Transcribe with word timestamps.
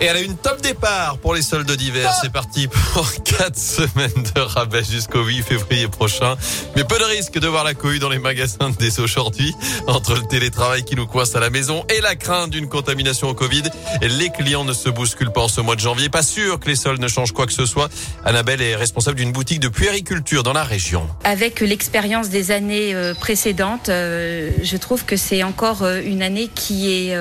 Et 0.00 0.06
elle 0.06 0.16
a 0.16 0.20
une 0.20 0.36
top 0.36 0.62
départ 0.62 1.18
pour 1.18 1.34
les 1.34 1.42
soldes 1.42 1.70
d'hiver. 1.70 2.10
C'est 2.22 2.32
parti 2.32 2.68
pour 2.68 3.06
4 3.24 3.56
semaines 3.56 4.24
de 4.34 4.40
rabais 4.40 4.82
jusqu'au 4.82 5.22
8 5.22 5.42
février 5.42 5.88
prochain. 5.88 6.36
Mais 6.74 6.84
peu 6.84 6.98
de 6.98 7.04
risque 7.04 7.38
de 7.38 7.46
voir 7.46 7.64
la 7.64 7.74
cohue 7.74 7.98
dans 7.98 8.08
les 8.08 8.18
magasins 8.18 8.70
dès 8.78 8.98
aujourd'hui. 8.98 9.54
Entre 9.86 10.14
le 10.14 10.22
télétravail 10.22 10.84
qui 10.84 10.96
nous 10.96 11.06
coince 11.06 11.36
à 11.36 11.40
la 11.40 11.50
maison 11.50 11.84
et 11.94 12.00
la 12.00 12.16
crainte 12.16 12.50
d'une 12.50 12.68
contamination 12.68 13.28
au 13.28 13.34
Covid, 13.34 13.64
les 14.00 14.30
clients 14.30 14.64
ne 14.64 14.72
se 14.72 14.88
bousculent 14.88 15.32
pas 15.32 15.42
en 15.42 15.48
ce 15.48 15.60
mois 15.60 15.76
de 15.76 15.80
janvier. 15.80 16.08
Pas 16.08 16.22
sûr 16.22 16.58
que 16.58 16.68
les 16.68 16.76
soldes 16.76 17.00
ne 17.00 17.08
changent 17.08 17.32
quoi 17.32 17.46
que 17.46 17.52
ce 17.52 17.66
soit. 17.66 17.90
Annabelle 18.24 18.62
est 18.62 18.76
responsable 18.76 19.18
d'une 19.18 19.32
boutique 19.32 19.60
de 19.60 19.68
puériculture 19.68 20.42
dans 20.42 20.54
la 20.54 20.64
région. 20.64 21.06
Avec 21.24 21.60
l'expérience 21.60 22.30
des 22.30 22.52
années 22.52 22.94
euh, 22.94 23.12
précédentes, 23.12 23.90
euh, 23.90 24.50
je 24.62 24.76
trouve 24.78 25.04
que 25.04 25.16
c'est 25.16 25.42
encore 25.42 25.82
euh, 25.82 26.00
une 26.02 26.22
année 26.22 26.48
qui 26.54 26.90
est 26.90 27.16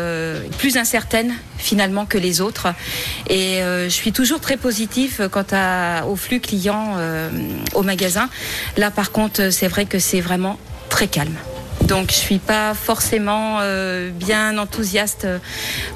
plus 0.57 0.77
incertaine 0.77 1.34
finalement 1.57 2.05
que 2.05 2.17
les 2.17 2.41
autres. 2.41 2.69
Et 3.28 3.62
euh, 3.62 3.86
je 3.86 3.94
suis 3.94 4.12
toujours 4.12 4.40
très 4.40 4.58
positif 4.58 5.22
quant 5.32 5.46
à, 5.52 6.05
au 6.05 6.16
flux 6.16 6.40
client 6.40 6.95
euh, 6.98 7.30
au 7.73 7.84
magasin. 7.84 8.30
Là, 8.78 8.92
par 8.92 9.12
contre, 9.12 9.52
c'est 9.52 9.68
vrai 9.68 9.86
que 9.86 10.00
c'est 10.00 10.22
vraiment 10.22 10.59
très 10.90 11.08
calme. 11.08 11.36
Donc 11.89 12.11
je 12.11 12.16
suis 12.16 12.38
pas 12.38 12.75
forcément 12.75 13.57
euh, 13.61 14.11
bien 14.11 14.57
enthousiaste 14.59 15.27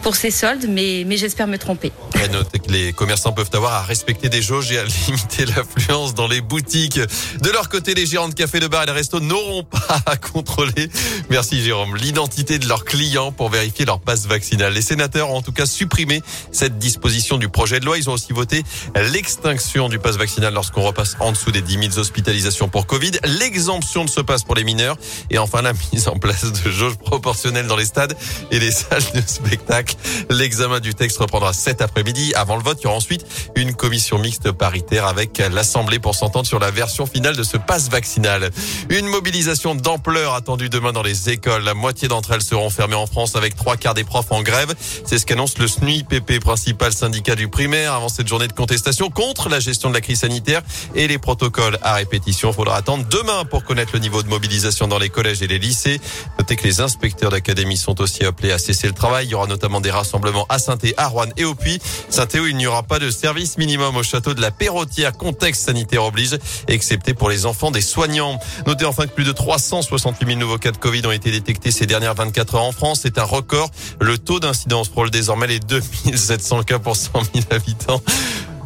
pour 0.01 0.15
ces 0.15 0.31
soldes, 0.31 0.65
mais, 0.67 1.03
mais 1.05 1.17
j'espère 1.17 1.47
me 1.47 1.57
tromper. 1.57 1.91
Notez 2.31 2.59
que 2.59 2.71
les 2.71 2.93
commerçants 2.93 3.31
peuvent 3.34 3.49
avoir 3.53 3.73
à 3.73 3.81
respecter 3.84 4.29
des 4.29 4.41
jauges 4.41 4.71
et 4.71 4.79
à 4.79 4.84
limiter 5.07 5.45
l'affluence 5.45 6.15
dans 6.15 6.27
les 6.27 6.41
boutiques. 6.41 6.99
De 7.41 7.49
leur 7.51 7.70
côté, 7.70 7.93
les 7.93 8.05
gérants 8.05 8.29
de 8.29 8.34
cafés, 8.34 8.59
de 8.59 8.67
bar 8.67 8.84
et 8.84 8.85
de 8.87 8.91
resto 8.91 9.20
n'auront 9.20 9.63
pas 9.63 10.01
à 10.05 10.15
contrôler, 10.15 10.89
merci 11.29 11.61
Jérôme, 11.61 11.95
l'identité 11.95 12.59
de 12.59 12.67
leurs 12.67 12.85
clients 12.85 13.31
pour 13.31 13.49
vérifier 13.49 13.85
leur 13.85 13.99
passe 13.99 14.25
vaccinal. 14.25 14.73
Les 14.73 14.81
sénateurs 14.81 15.29
ont 15.29 15.37
en 15.37 15.41
tout 15.41 15.51
cas 15.51 15.65
supprimé 15.65 16.21
cette 16.51 16.79
disposition 16.79 17.37
du 17.37 17.49
projet 17.49 17.79
de 17.79 17.85
loi. 17.85 17.98
Ils 17.98 18.09
ont 18.09 18.13
aussi 18.13 18.34
voté 18.34 18.63
l'extinction 19.12 19.90
du 19.90 19.99
passe 19.99 20.18
vaccinal 20.18 20.53
lorsqu'on 20.53 20.81
repasse 20.81 21.15
en 21.20 21.31
dessous 21.31 21.51
des 21.51 21.62
10 21.62 21.90
000 21.91 21.99
hospitalisations 21.99 22.70
pour 22.70 22.87
Covid, 22.87 23.12
l'exemption 23.25 24.05
de 24.05 24.09
ce 24.09 24.21
passe 24.21 24.43
pour 24.43 24.55
les 24.55 24.63
mineurs 24.63 24.98
et 25.29 25.37
enfin 25.37 25.62
la 25.62 25.73
mise 25.91 26.07
en 26.07 26.17
place 26.17 26.51
de 26.51 26.71
jauges 26.71 26.95
proportionnelles 26.95 27.67
dans 27.67 27.76
les 27.76 27.85
stades 27.85 28.15
et 28.51 28.59
les 28.59 28.71
salles 28.71 29.03
de 29.13 29.21
spectacle. 29.26 29.95
L'examen 30.29 30.79
du 30.79 30.93
texte 30.93 31.17
reprendra 31.17 31.53
cet 31.53 31.81
après-midi. 31.81 32.34
Avant 32.35 32.55
le 32.55 32.63
vote, 32.63 32.77
il 32.81 32.85
y 32.85 32.87
aura 32.87 32.95
ensuite 32.95 33.25
une 33.55 33.73
commission 33.73 34.17
mixte 34.17 34.51
paritaire 34.51 35.05
avec 35.07 35.37
l'Assemblée 35.51 35.99
pour 35.99 36.15
s'entendre 36.15 36.48
sur 36.48 36.59
la 36.59 36.71
version 36.71 37.05
finale 37.05 37.35
de 37.35 37.43
ce 37.43 37.57
passe 37.57 37.90
vaccinal. 37.90 38.51
Une 38.90 39.07
mobilisation 39.07 39.75
d'ampleur 39.75 40.34
attendue 40.34 40.70
demain 40.70 40.93
dans 40.93 41.03
les 41.03 41.29
écoles. 41.29 41.63
La 41.63 41.73
moitié 41.73 42.07
d'entre 42.07 42.34
elles 42.34 42.41
seront 42.41 42.70
fermées 42.70 42.95
en 42.95 43.07
France 43.07 43.35
avec 43.35 43.55
trois 43.55 43.77
quarts 43.77 43.93
des 43.93 44.03
profs 44.03 44.31
en 44.31 44.41
grève. 44.41 44.73
C'est 45.05 45.18
ce 45.18 45.25
qu'annonce 45.25 45.57
le 45.57 45.68
SNUIPP, 45.68 46.40
principal 46.40 46.93
syndicat 46.93 47.35
du 47.35 47.47
primaire, 47.47 47.93
avant 47.93 48.09
cette 48.09 48.27
journée 48.27 48.47
de 48.47 48.53
contestation 48.53 49.09
contre 49.09 49.49
la 49.49 49.59
gestion 49.59 49.90
de 49.90 49.93
la 49.93 50.01
crise 50.01 50.20
sanitaire 50.20 50.62
et 50.95 51.07
les 51.07 51.18
protocoles 51.18 51.77
à 51.81 51.95
répétition. 51.95 52.49
Il 52.51 52.55
faudra 52.55 52.75
attendre 52.75 53.05
demain 53.09 53.45
pour 53.45 53.63
connaître 53.63 53.91
le 53.93 53.99
niveau 53.99 54.23
de 54.23 54.27
mobilisation 54.27 54.87
dans 54.87 54.99
les 54.99 55.09
collèges 55.09 55.41
et 55.41 55.47
les 55.47 55.59
lycées. 55.63 55.99
Notez 56.37 56.55
que 56.55 56.63
les 56.63 56.81
inspecteurs 56.81 57.31
d'académie 57.31 57.77
sont 57.77 57.99
aussi 58.01 58.23
appelés 58.23 58.51
à 58.51 58.59
cesser 58.59 58.87
le 58.87 58.93
travail. 58.93 59.25
Il 59.27 59.31
y 59.31 59.35
aura 59.35 59.47
notamment 59.47 59.81
des 59.81 59.91
rassemblements 59.91 60.45
à 60.49 60.59
saint 60.59 60.77
à 60.97 61.07
Rouen 61.07 61.29
et 61.37 61.45
au 61.45 61.55
Puy. 61.55 61.79
saint 62.09 62.27
où 62.35 62.45
il 62.45 62.57
n'y 62.57 62.67
aura 62.67 62.83
pas 62.83 62.99
de 62.99 63.09
service 63.09 63.57
minimum 63.57 63.95
au 63.95 64.03
château 64.03 64.34
de 64.34 64.41
la 64.41 64.51
Perrotière. 64.51 65.13
Contexte 65.13 65.66
sanitaire 65.66 66.03
oblige, 66.03 66.38
excepté 66.67 67.13
pour 67.13 67.29
les 67.29 67.45
enfants 67.45 67.72
des 67.72 67.81
soignants. 67.81 68.39
Notez 68.67 68.85
enfin 68.85 69.07
que 69.07 69.11
plus 69.11 69.23
de 69.23 69.31
368 69.31 70.28
000 70.28 70.39
nouveaux 70.39 70.57
cas 70.57 70.72
de 70.72 70.78
Covid 70.78 71.06
ont 71.07 71.11
été 71.11 71.31
détectés 71.31 71.72
ces 71.72 71.85
dernières 71.85 72.16
24 72.16 72.56
heures 72.56 72.63
en 72.63 72.72
France. 72.72 73.00
C'est 73.03 73.17
un 73.17 73.23
record. 73.23 73.69
Le 74.00 74.17
taux 74.17 74.39
d'incidence 74.39 74.89
frôle 74.89 75.09
désormais 75.09 75.47
les 75.47 75.59
2700 75.59 76.63
cas 76.63 76.79
pour 76.79 76.95
100 76.95 77.11
000 77.34 77.45
habitants. 77.51 78.01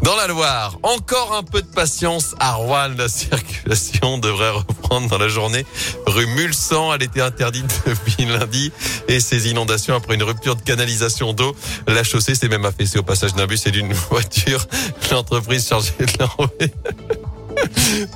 Dans 0.04 0.16
la 0.16 0.28
Loire, 0.28 0.78
encore 0.84 1.34
un 1.34 1.44
peu 1.44 1.62
de 1.62 1.68
patience 1.68 2.36
à 2.40 2.54
Rouen. 2.54 2.90
La 2.98 3.10
circulation 3.10 4.18
devrait 4.18 4.52
reprendre 4.52 5.10
dans 5.10 5.18
la 5.18 5.28
journée. 5.28 5.66
Rue 6.06 6.28
Mulsan, 6.28 6.94
elle 6.94 7.04
était 7.04 7.22
interdite 7.22 7.82
depuis 7.88 8.26
lundi. 8.26 8.72
Et 9.08 9.20
ces 9.20 9.50
inondations 9.50 9.96
après 9.96 10.16
une 10.16 10.24
rupture 10.24 10.56
de 10.56 10.62
canalisation 10.62 11.34
d'eau. 11.34 11.56
La 11.88 12.04
chaussée 12.04 12.36
s'est 12.36 12.48
même 12.48 12.66
affaissée 12.66 13.00
au 13.00 13.04
passage 13.04 13.34
d'un 13.34 13.48
bus 13.48 13.66
et 13.66 13.72
d'une 13.72 13.94
voiture. 14.10 14.66
L'entreprise 15.12 15.68
chargée 15.68 15.94
de 16.00 16.14
l'enlever 16.20 16.74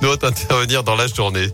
doit 0.00 0.24
intervenir 0.24 0.84
dans 0.84 0.96
la 0.96 1.06
journée. 1.06 1.48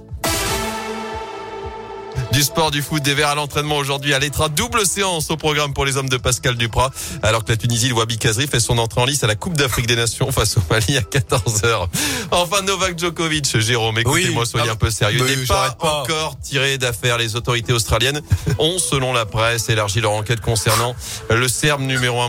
Du 2.38 2.44
sport, 2.44 2.70
du 2.70 2.82
foot, 2.82 3.02
des 3.02 3.14
verts 3.14 3.30
à 3.30 3.34
l'entraînement 3.34 3.78
aujourd'hui 3.78 4.14
à 4.14 4.20
l'Etra. 4.20 4.48
Double 4.48 4.86
séance 4.86 5.28
au 5.32 5.36
programme 5.36 5.74
pour 5.74 5.84
les 5.84 5.96
hommes 5.96 6.08
de 6.08 6.18
Pascal 6.18 6.54
Duprat. 6.54 6.92
Alors 7.24 7.44
que 7.44 7.50
la 7.50 7.56
Tunisie, 7.56 7.88
le 7.88 7.94
Wabi 7.94 8.16
Kazri, 8.16 8.46
fait 8.46 8.60
son 8.60 8.78
entrée 8.78 9.00
en 9.00 9.06
lice 9.06 9.24
à 9.24 9.26
la 9.26 9.34
Coupe 9.34 9.56
d'Afrique 9.56 9.88
des 9.88 9.96
Nations 9.96 10.30
face 10.30 10.56
au 10.56 10.60
Mali 10.70 10.96
à 10.96 11.00
14h. 11.00 11.88
Enfin, 12.30 12.62
Novak 12.62 12.96
Djokovic, 12.96 13.58
Jérôme, 13.58 13.98
écoutez-moi, 13.98 14.46
soyez 14.46 14.70
un 14.70 14.76
peu 14.76 14.88
sérieux. 14.88 15.18
n'est 15.26 15.46
pas, 15.46 15.76
encore 15.80 16.38
tiré 16.40 16.78
d'affaire. 16.78 17.18
Les 17.18 17.34
autorités 17.34 17.72
australiennes 17.72 18.22
ont, 18.60 18.78
selon 18.78 19.12
la 19.12 19.26
presse, 19.26 19.68
élargi 19.68 20.00
leur 20.00 20.12
enquête 20.12 20.40
concernant 20.40 20.94
le 21.30 21.48
Serbe 21.48 21.80
numéro 21.80 22.20
1 22.20 22.28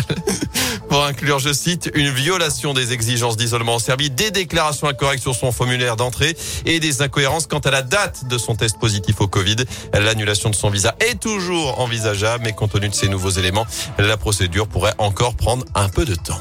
pour 0.88 1.04
inclure, 1.04 1.38
je 1.38 1.52
cite, 1.52 1.90
une 1.94 2.10
violation 2.10 2.74
des 2.74 2.92
exigences 2.92 3.36
d'isolement 3.36 3.76
en 3.76 3.78
Serbie, 3.78 4.10
des 4.10 4.30
déclarations 4.30 4.88
incorrectes 4.88 5.22
sur 5.22 5.34
son 5.34 5.52
formulaire 5.52 5.96
d'entrée 5.96 6.36
et 6.66 6.80
des 6.80 7.02
incohérences 7.02 7.46
quant 7.46 7.58
à 7.60 7.70
la 7.70 7.82
date 7.82 8.26
de 8.28 8.38
son 8.38 8.54
test 8.54 8.78
positif 8.78 9.20
au 9.20 9.28
Covid. 9.28 9.56
L'annulation 9.92 10.50
de 10.50 10.54
son 10.54 10.70
visa 10.70 10.94
est 11.00 11.20
toujours 11.20 11.80
envisageable, 11.80 12.44
mais 12.44 12.52
compte 12.52 12.72
tenu 12.72 12.88
de 12.88 12.94
ces 12.94 13.08
nouveaux 13.08 13.30
éléments, 13.30 13.66
la 13.98 14.16
procédure 14.16 14.68
pourrait 14.68 14.94
encore 14.98 15.34
prendre 15.34 15.64
un 15.74 15.88
peu 15.88 16.04
de 16.04 16.14
temps. 16.14 16.40